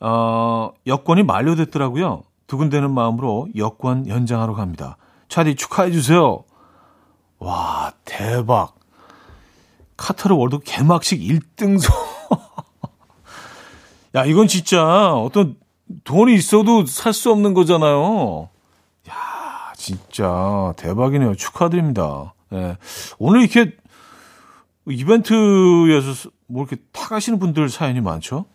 어, 0.00 0.72
여권이 0.86 1.22
만료됐더라고요. 1.22 2.22
두근대는 2.46 2.90
마음으로 2.90 3.48
여권 3.56 4.08
연장하러 4.08 4.54
갑니다. 4.54 4.96
차디 5.28 5.56
축하해주세요. 5.56 6.44
와, 7.38 7.92
대박. 8.04 8.76
카타르 9.96 10.34
월드 10.34 10.58
개막식 10.60 11.20
1등석. 11.20 11.92
야, 14.14 14.24
이건 14.24 14.48
진짜 14.48 15.12
어떤 15.12 15.56
돈이 16.04 16.34
있어도 16.34 16.86
살 16.86 17.12
수 17.12 17.30
없는 17.30 17.54
거잖아요. 17.54 18.48
야, 19.10 19.72
진짜 19.76 20.72
대박이네요. 20.76 21.34
축하드립니다. 21.34 22.34
예. 22.52 22.76
오늘 23.18 23.42
이렇게 23.42 23.76
이벤트에서 24.86 26.30
뭐 26.46 26.62
이렇게 26.64 26.82
타가시는 26.92 27.38
분들 27.38 27.68
사연이 27.68 28.00
많죠? 28.00 28.46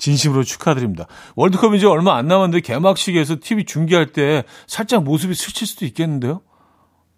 진심으로 0.00 0.44
축하드립니다. 0.44 1.06
월드컵 1.36 1.74
이제 1.74 1.86
얼마 1.86 2.16
안 2.16 2.26
남았는데 2.26 2.60
개막식에서 2.60 3.36
TV 3.40 3.66
중계할 3.66 4.06
때 4.06 4.44
살짝 4.66 5.04
모습이 5.04 5.34
스칠 5.34 5.66
수도 5.66 5.84
있겠는데요? 5.84 6.40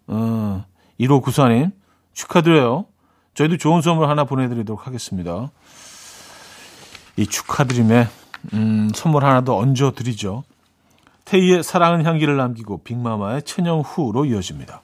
어, 0.07 0.65
1호 0.99 1.23
구사님 1.23 1.71
축하드려요. 2.13 2.85
저희도 3.35 3.57
좋은 3.57 3.81
선물 3.81 4.09
하나 4.09 4.25
보내드리도록 4.25 4.85
하겠습니다. 4.85 5.49
이 7.15 7.25
축하드림에 7.25 8.07
음, 8.53 8.89
선물 8.93 9.23
하나 9.23 9.41
더 9.41 9.55
얹어드리죠. 9.55 10.43
태희의 11.23 11.63
사랑은 11.63 12.05
향기를 12.05 12.35
남기고 12.35 12.83
빅마마의 12.83 13.43
천영 13.43 13.79
후로 13.79 14.25
이어집니다. 14.25 14.81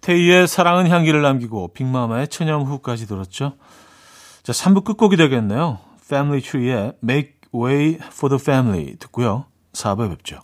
태희의 0.00 0.46
사랑은 0.46 0.88
향기를 0.88 1.22
남기고 1.22 1.72
빅마마의 1.74 2.28
천영 2.28 2.62
후까지 2.62 3.08
들었죠. 3.08 3.54
자, 4.44 4.52
3부 4.52 4.84
끝곡이 4.84 5.16
되겠네요. 5.16 5.87
Family 6.08 6.40
Tree의 6.40 6.94
Make 7.04 7.34
Way 7.54 7.98
for 8.10 8.30
the 8.30 8.40
Family 8.40 8.96
듣고요. 8.96 9.44
4부에 9.72 10.08
뵙죠. 10.10 10.40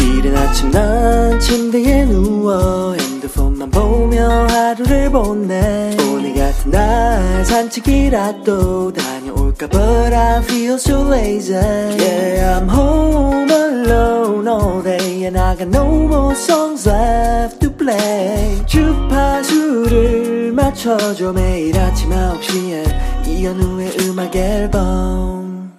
이른 0.00 0.36
아침 0.36 0.70
난 0.72 1.38
침대에 1.38 2.06
누워 2.06 2.94
핸드폰만 2.94 3.70
보며 3.70 4.46
하루를 4.48 5.10
보내 5.10 5.96
오늘 6.10 6.34
같은 6.34 6.70
날 6.72 7.44
산책이라도 7.44 8.92
해 8.96 9.15
볼까 9.56 9.68
But 9.68 10.12
I 10.12 10.42
feel 10.42 10.74
so 10.74 11.02
lazy 11.02 11.54
Yeah 11.54 12.58
I'm 12.58 12.68
home 12.68 13.50
alone 13.50 14.46
all 14.46 14.82
day 14.82 15.24
And 15.24 15.38
I 15.38 15.56
got 15.56 15.68
no 15.68 16.06
more 16.06 16.34
songs 16.34 16.86
left 16.88 17.60
to 17.60 17.70
play 17.74 18.64
주파수를 18.66 20.52
맞춰줘 20.52 21.32
매일 21.32 21.76
아침 21.78 22.10
9시에 22.10 23.26
이현우의 23.26 23.96
음악 24.02 24.36
앨범 24.36 25.74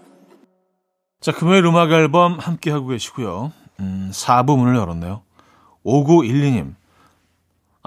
자, 1.20 1.32
금요일 1.32 1.66
음악 1.66 1.92
앨범 1.92 2.38
함께하고 2.40 2.88
계시고요. 2.88 3.52
음, 3.82 4.12
4부 4.14 4.58
문을 4.58 4.76
열었네요. 4.78 5.24
5912님. 5.84 6.76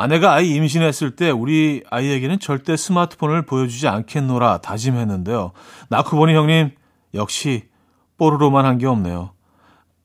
아내가 0.01 0.33
아이 0.33 0.55
임신했을 0.55 1.15
때 1.15 1.29
우리 1.29 1.85
아이에게는 1.91 2.41
절대 2.41 2.75
스마트폰을 2.75 3.45
보여주지 3.45 3.87
않겠노라 3.87 4.63
다짐했는데요. 4.63 5.53
낳고 5.91 6.17
보니 6.17 6.35
형님, 6.35 6.71
역시 7.13 7.69
뽀로로만 8.17 8.65
한 8.65 8.79
게 8.79 8.87
없네요. 8.87 9.33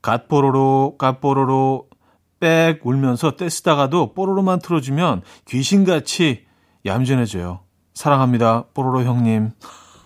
갓뽀로로, 0.01 0.95
갓뽀로로, 0.97 1.88
빽 2.41 2.86
울면서 2.86 3.38
떼쓰다가도 3.38 4.13
뽀로로만 4.13 4.60
틀어주면 4.60 5.21
귀신같이 5.47 6.43
얌전해져요. 6.86 7.62
사랑합니다, 7.93 8.65
뽀로로 8.73 9.05
형님. 9.05 9.51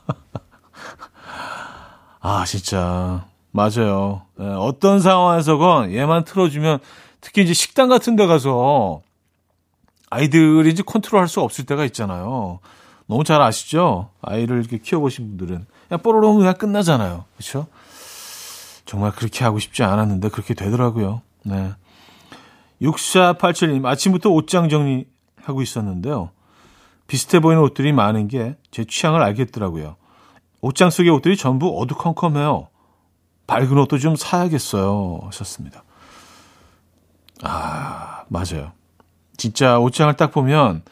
아, 2.21 2.45
진짜. 2.45 3.25
맞아요. 3.51 4.21
예, 4.39 4.45
어떤 4.45 4.99
상황에서건 4.99 5.93
얘만 5.93 6.25
틀어주면 6.25 6.77
특히 7.21 7.41
이제 7.41 7.53
식당 7.53 7.89
같은 7.89 8.15
데 8.15 8.27
가서 8.27 9.01
아이들이 10.09 10.69
이제 10.71 10.83
컨트롤 10.85 11.21
할 11.21 11.27
수 11.27 11.41
없을 11.41 11.65
때가 11.65 11.85
있잖아요. 11.85 12.59
너무 13.07 13.23
잘 13.23 13.41
아시죠? 13.41 14.09
아이를 14.21 14.59
이렇게 14.59 14.77
키워보신 14.77 15.27
분들은. 15.37 15.65
그냥 15.87 16.01
뽀로로 16.01 16.35
그냥 16.35 16.53
끝나잖아요. 16.55 17.25
그렇죠? 17.37 17.67
정말 18.85 19.11
그렇게 19.11 19.43
하고 19.43 19.59
싶지 19.59 19.83
않았는데 19.83 20.29
그렇게 20.29 20.53
되더라고요. 20.53 21.21
네. 21.43 21.71
6487님, 22.81 23.85
아침부터 23.85 24.29
옷장 24.29 24.69
정리하고 24.69 25.61
있었는데요. 25.61 26.31
비슷해 27.07 27.39
보이는 27.39 27.61
옷들이 27.63 27.91
많은 27.93 28.27
게 28.27 28.55
제 28.71 28.85
취향을 28.85 29.21
알겠더라고요. 29.23 29.95
옷장 30.61 30.89
속의 30.89 31.09
옷들이 31.11 31.37
전부 31.37 31.79
어두컴컴해요. 31.81 32.67
밝은 33.47 33.77
옷도 33.79 33.97
좀 33.97 34.15
사야겠어요. 34.15 35.21
하셨습니다. 35.25 35.83
아, 37.41 38.23
맞아요. 38.27 38.71
진짜 39.39 39.79
옷장을 39.79 40.13
딱 40.15 40.31
보면, 40.31 40.83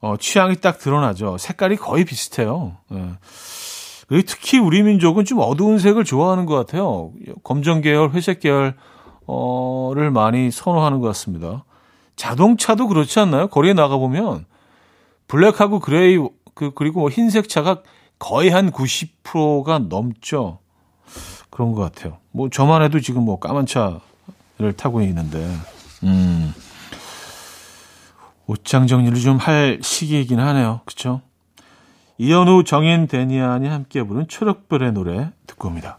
어, 0.00 0.16
취향이 0.18 0.56
딱 0.56 0.78
드러나죠. 0.78 1.36
색깔이 1.36 1.76
거의 1.76 2.04
비슷해요. 2.04 2.76
예. 2.92 4.22
특히 4.22 4.58
우리 4.58 4.82
민족은 4.82 5.24
좀 5.24 5.40
어두운 5.40 5.78
색을 5.78 6.04
좋아하는 6.04 6.46
것 6.46 6.54
같아요. 6.54 7.12
검정 7.42 7.82
계열, 7.82 8.10
회색 8.10 8.40
계열, 8.40 8.74
어,를 9.26 10.10
많이 10.10 10.50
선호하는 10.50 11.00
것 11.00 11.08
같습니다. 11.08 11.64
자동차도 12.16 12.88
그렇지 12.88 13.18
않나요? 13.18 13.48
거리에 13.48 13.74
나가보면, 13.74 14.46
블랙하고 15.26 15.80
그레이, 15.80 16.18
그, 16.54 16.70
그리고 16.74 17.00
뭐 17.00 17.10
흰색 17.10 17.48
차가 17.48 17.82
거의 18.18 18.50
한 18.50 18.70
90%가 18.70 19.80
넘죠. 19.80 20.60
그런 21.50 21.72
것 21.72 21.82
같아요. 21.82 22.18
뭐 22.30 22.48
저만 22.48 22.82
해도 22.82 23.00
지금 23.00 23.24
뭐 23.24 23.38
까만 23.38 23.66
차를 23.66 24.72
타고 24.76 25.02
있는데, 25.02 25.46
음, 26.04 26.54
옷장 28.48 28.86
정리를 28.86 29.20
좀 29.20 29.36
할 29.36 29.78
시기이긴 29.82 30.40
하네요. 30.40 30.80
그쵸? 30.84 31.20
이현우, 32.16 32.64
정인, 32.64 33.06
데니안이 33.06 33.68
함께 33.68 34.02
부른 34.02 34.26
초록별의 34.26 34.92
노래 34.92 35.30
듣고 35.46 35.68
옵니다. 35.68 35.98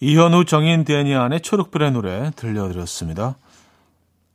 이현우, 0.00 0.44
정인, 0.44 0.84
데니안의 0.84 1.40
초록별의 1.40 1.92
노래 1.92 2.30
들려드렸습니다. 2.36 3.36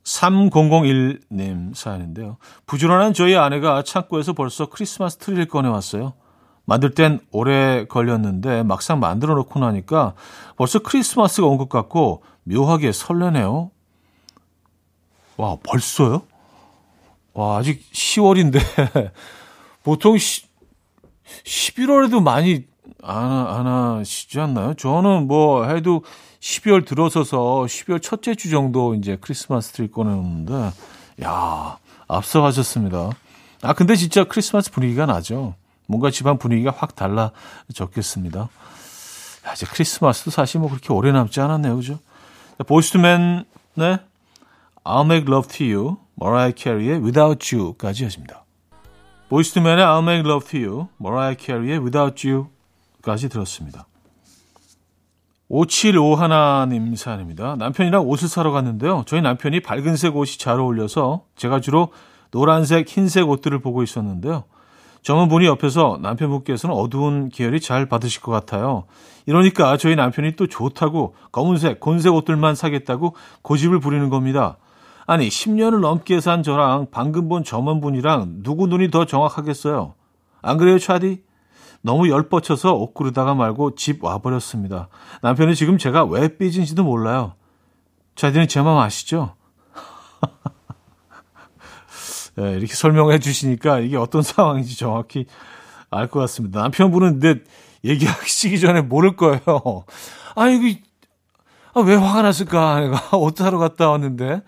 3001님 0.02 1.74
사연인데요. 1.74 2.38
부지런한 2.66 3.12
저희 3.12 3.36
아내가 3.36 3.82
창고에서 3.82 4.32
벌써 4.32 4.66
크리스마스 4.66 5.18
트리를 5.18 5.46
꺼내왔어요. 5.46 6.14
만들 6.64 6.94
땐 6.94 7.20
오래 7.30 7.84
걸렸는데 7.84 8.62
막상 8.64 8.98
만들어 8.98 9.34
놓고 9.34 9.60
나니까 9.60 10.14
벌써 10.56 10.78
크리스마스가 10.80 11.46
온 11.46 11.58
것 11.58 11.68
같고 11.68 12.22
묘하게 12.44 12.90
설레네요. 12.92 13.70
와, 15.36 15.56
벌써요? 15.62 16.22
와, 17.34 17.58
아직 17.58 17.90
10월인데 17.92 18.60
보통 19.82 20.18
시, 20.18 20.42
11월에도 21.44 22.22
많이 22.22 22.64
안, 23.02 23.46
안 23.46 23.66
하시지 23.66 24.38
않나요? 24.40 24.74
저는 24.74 25.26
뭐 25.26 25.66
해도 25.66 26.04
12월 26.40 26.86
들어서서 26.86 27.64
12월 27.66 28.02
첫째 28.02 28.34
주 28.34 28.50
정도 28.50 28.94
이제 28.94 29.16
크리스마스 29.20 29.72
트리 29.72 29.90
꺼내놓는데, 29.90 30.72
야 31.24 31.78
앞서가셨습니다. 32.08 33.10
아, 33.62 33.72
근데 33.74 33.94
진짜 33.94 34.24
크리스마스 34.24 34.70
분위기가 34.70 35.06
나죠. 35.06 35.54
뭔가 35.86 36.10
집안 36.10 36.38
분위기가 36.38 36.72
확 36.76 36.94
달라졌겠습니다. 36.94 38.40
야, 38.40 39.52
이제 39.52 39.66
크리스마스도 39.66 40.30
사실 40.30 40.60
뭐 40.60 40.70
그렇게 40.70 40.92
오래 40.92 41.12
남지 41.12 41.40
않았네요. 41.40 41.76
그죠? 41.76 41.98
보이스투맨의 42.66 43.44
I'll 44.84 45.04
Make 45.04 45.32
Love 45.32 45.48
to 45.48 45.66
You, 45.66 45.96
머라이 46.20 46.52
캐리의 46.52 46.98
Without 46.98 47.56
You까지 47.56 48.04
하십니다. 48.04 48.44
보이스투맨의 49.30 49.82
I'll 49.82 50.02
Make 50.02 50.30
Love 50.30 50.50
to 50.50 50.60
You, 50.60 50.88
머라이 50.98 51.34
캐리의 51.34 51.78
Without 51.78 52.28
You까지 52.28 53.30
들었습니다. 53.30 53.86
5751님 55.50 56.94
사연입니다. 56.94 57.56
남편이랑 57.56 58.06
옷을 58.06 58.28
사러 58.28 58.50
갔는데요. 58.52 59.04
저희 59.06 59.22
남편이 59.22 59.60
밝은색 59.60 60.14
옷이 60.14 60.36
잘 60.36 60.60
어울려서 60.60 61.24
제가 61.36 61.60
주로 61.60 61.88
노란색, 62.30 62.86
흰색 62.86 63.28
옷들을 63.28 63.58
보고 63.60 63.82
있었는데요. 63.82 64.44
점원분이 65.02 65.46
옆에서 65.46 65.98
남편분께서는 66.02 66.74
어두운 66.74 67.30
계열이 67.30 67.60
잘 67.60 67.86
받으실 67.86 68.20
것 68.20 68.30
같아요. 68.30 68.84
이러니까 69.24 69.78
저희 69.78 69.96
남편이 69.96 70.36
또 70.36 70.46
좋다고 70.46 71.14
검은색, 71.32 71.80
곤색 71.80 72.12
옷들만 72.12 72.54
사겠다고 72.54 73.16
고집을 73.40 73.80
부리는 73.80 74.10
겁니다. 74.10 74.58
아니, 75.10 75.26
10년을 75.28 75.80
넘게 75.80 76.20
산 76.20 76.44
저랑 76.44 76.86
방금 76.92 77.28
본 77.28 77.42
점원분이랑 77.42 78.44
누구 78.44 78.68
눈이 78.68 78.92
더 78.92 79.06
정확하겠어요? 79.06 79.94
안 80.40 80.56
그래요, 80.56 80.78
차디? 80.78 81.24
너무 81.82 82.08
열뻗쳐서 82.08 82.74
옷 82.74 82.94
고르다가 82.94 83.34
말고 83.34 83.74
집 83.74 84.04
와버렸습니다. 84.04 84.88
남편은 85.22 85.54
지금 85.54 85.78
제가 85.78 86.04
왜 86.04 86.36
삐진지도 86.38 86.84
몰라요. 86.84 87.34
차디는 88.14 88.46
제 88.46 88.62
마음 88.62 88.78
아시죠? 88.78 89.34
네, 92.36 92.52
이렇게 92.54 92.72
설명해 92.72 93.18
주시니까 93.18 93.80
이게 93.80 93.96
어떤 93.96 94.22
상황인지 94.22 94.78
정확히 94.78 95.26
알 95.90 96.06
것 96.06 96.20
같습니다. 96.20 96.60
남편분은 96.60 97.18
근데 97.18 97.42
얘기하시기 97.84 98.60
전에 98.60 98.80
모를 98.82 99.16
거예요. 99.16 99.40
아, 100.36 100.46
이거, 100.46 100.78
아, 101.74 101.80
왜 101.80 101.96
화가 101.96 102.22
났을까? 102.22 102.78
내가 102.78 103.16
옷 103.16 103.36
사러 103.36 103.58
갔다 103.58 103.90
왔는데, 103.90 104.42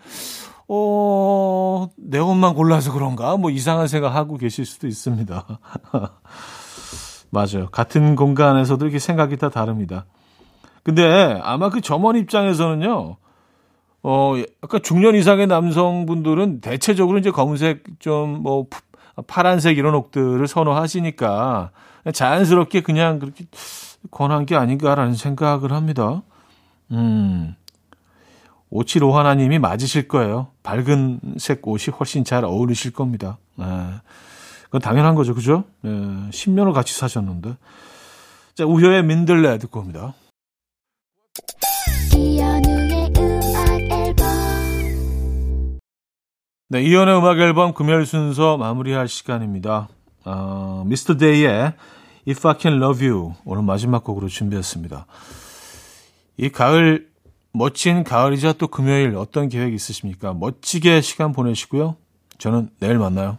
어, 0.74 1.88
내 1.98 2.18
옷만 2.18 2.54
골라서 2.54 2.92
그런가? 2.92 3.36
뭐 3.36 3.50
이상한 3.50 3.88
생각하고 3.88 4.38
계실 4.38 4.64
수도 4.64 4.86
있습니다. 4.86 5.46
맞아요. 7.30 7.68
같은 7.70 8.16
공간에서도 8.16 8.82
이렇게 8.82 8.98
생각이 8.98 9.36
다 9.36 9.50
다릅니다. 9.50 10.06
근데 10.82 11.38
아마 11.42 11.68
그 11.68 11.82
점원 11.82 12.16
입장에서는요, 12.16 13.16
어, 14.02 14.34
약간 14.64 14.82
중년 14.82 15.14
이상의 15.14 15.46
남성분들은 15.46 16.62
대체적으로 16.62 17.18
이제 17.18 17.30
검은색 17.30 17.84
좀 17.98 18.42
뭐 18.42 18.66
파란색 19.26 19.76
이런 19.76 19.94
옷들을 19.94 20.46
선호하시니까 20.46 21.70
자연스럽게 22.14 22.80
그냥 22.80 23.18
그렇게 23.18 23.44
권한 24.10 24.46
게 24.46 24.56
아닌가라는 24.56 25.14
생각을 25.14 25.72
합니다. 25.72 26.22
음. 26.90 27.54
575 28.72 29.18
하나님이 29.18 29.58
맞으실 29.58 30.08
거예요. 30.08 30.48
밝은 30.62 31.20
색 31.36 31.66
옷이 31.68 31.94
훨씬 31.98 32.24
잘 32.24 32.44
어울리실 32.44 32.92
겁니다. 32.92 33.36
네. 33.56 33.66
그건 34.64 34.80
당연한 34.80 35.14
거죠. 35.14 35.34
그죠? 35.34 35.64
네. 35.82 35.90
10년을 35.90 36.72
같이 36.72 36.94
사셨는데. 36.94 37.56
자, 38.54 38.64
우효의 38.64 39.04
민들레 39.04 39.58
듣고 39.58 39.80
옵니다. 39.80 40.14
네, 46.70 46.82
이연의 46.82 47.18
음악 47.18 47.38
앨범 47.38 47.74
금요일 47.74 48.06
순서 48.06 48.56
마무리할 48.56 49.06
시간입니다. 49.06 49.88
어, 50.24 50.84
미스터 50.86 51.18
데이의 51.18 51.74
If 52.26 52.48
I 52.48 52.54
Can 52.58 52.82
Love 52.82 53.06
You 53.06 53.34
오늘 53.44 53.62
마지막 53.62 54.02
곡으로 54.02 54.28
준비했습니다. 54.28 55.04
이 56.38 56.48
가을 56.48 57.11
멋진 57.52 58.04
가을이자 58.04 58.54
또 58.54 58.68
금요일 58.68 59.14
어떤 59.16 59.48
계획 59.48 59.74
있으십니까? 59.74 60.32
멋지게 60.32 61.00
시간 61.00 61.32
보내시고요. 61.32 61.96
저는 62.38 62.70
내일 62.80 62.98
만나요. 62.98 63.38